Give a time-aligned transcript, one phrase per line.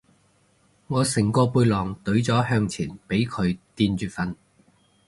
[0.87, 4.33] 我成個背囊隊咗向前俾佢墊住瞓